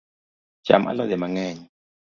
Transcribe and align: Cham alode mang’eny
Cham 0.65 0.83
alode 0.87 1.15
mang’eny 1.21 1.59